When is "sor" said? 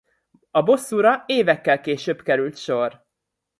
2.57-3.05